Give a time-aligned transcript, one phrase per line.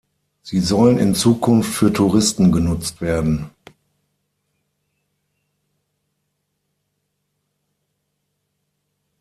[0.41, 3.51] Sie sollen in Zukunft für Touristen genutzt werden.